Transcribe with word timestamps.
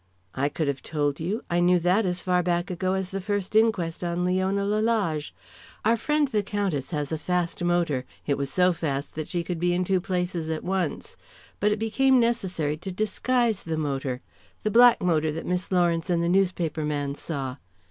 "I 0.33 0.49
could 0.49 0.67
have 0.67 0.81
told 0.81 1.19
you. 1.19 1.43
I 1.47 1.59
knew 1.59 1.77
that 1.79 2.07
as 2.07 2.23
far 2.23 2.41
back 2.41 2.71
ago 2.71 2.93
as 2.93 3.11
the 3.11 3.21
first 3.21 3.55
inquest 3.55 4.03
on 4.03 4.25
Leon 4.25 4.55
Lalage. 4.55 5.31
Our 5.85 5.95
friend 5.95 6.27
the 6.27 6.41
Countess 6.41 6.89
has 6.89 7.11
a 7.11 7.19
fast 7.19 7.63
motor. 7.63 8.05
It 8.25 8.35
was 8.35 8.49
so 8.51 8.73
fast 8.73 9.13
that 9.13 9.27
she 9.27 9.43
could 9.43 9.59
be 9.59 9.73
in 9.73 9.83
two 9.83 10.01
places 10.01 10.49
at 10.49 10.63
once. 10.63 11.15
But 11.59 11.71
it 11.71 11.77
became 11.77 12.19
necessary 12.19 12.77
to 12.77 12.91
disguise 12.91 13.61
the 13.61 13.77
motor 13.77 14.21
the 14.63 14.71
black 14.71 15.01
motor 15.03 15.31
that 15.33 15.45
Miss 15.45 15.71
Lawrence 15.71 16.09
and 16.09 16.23
the 16.23 16.29
newspaper 16.29 16.83
man 16.83 17.13
saw. 17.13 17.57